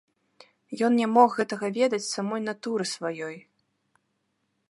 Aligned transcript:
Ён 0.87 0.95
не 1.01 1.07
мог 1.15 1.29
гэтага 1.41 1.69
ведаць 1.77 2.01
з 2.07 2.09
самой 2.15 2.41
натуры 2.47 2.83
сваёй. 2.95 3.37